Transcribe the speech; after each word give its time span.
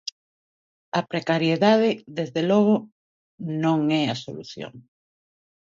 A 0.99 1.01
precariedade, 1.11 1.89
desde 2.17 2.41
logo, 2.49 2.75
non 3.63 3.79
é 4.01 4.03
a 4.09 4.19
solución. 4.25 4.73